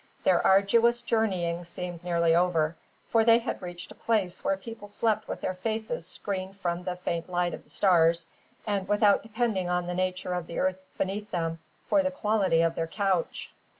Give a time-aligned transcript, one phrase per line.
[0.23, 2.75] Their arduous journeying seemed nearly over;
[3.11, 6.95] for they had reached a place where people slept with their faces screened from the
[6.95, 8.27] faint light of the stars,
[8.65, 12.73] and without depending on the nature of the earth beneath them for the quality of
[12.73, 13.51] their couch.